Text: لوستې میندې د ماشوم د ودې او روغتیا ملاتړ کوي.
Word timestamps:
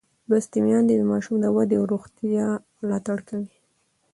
لوستې 0.29 0.59
میندې 0.65 0.95
د 0.97 1.03
ماشوم 1.11 1.35
د 1.41 1.45
ودې 1.55 1.75
او 1.79 1.85
روغتیا 1.93 2.47
ملاتړ 2.81 3.17
کوي. 3.29 3.51